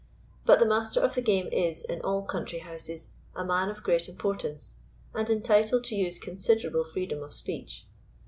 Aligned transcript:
But 0.47 0.57
the 0.57 0.65
master 0.65 0.99
of 0.99 1.13
the 1.13 1.21
game 1.21 1.45
is, 1.51 1.83
in 1.83 2.01
all 2.01 2.23
country 2.23 2.57
houses, 2.57 3.09
a 3.35 3.45
man 3.45 3.69
of 3.69 3.83
great 3.83 4.09
importance, 4.09 4.79
and 5.13 5.29
entitled 5.29 5.83
to 5.83 5.95
use 5.95 6.17
considerable 6.17 6.83
freedom 6.83 7.21
of 7.21 7.35
speech. 7.35 7.85